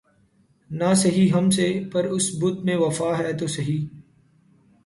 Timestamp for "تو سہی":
3.33-3.77